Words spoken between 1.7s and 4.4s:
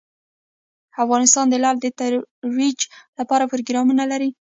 د ترویج لپاره پروګرامونه لري.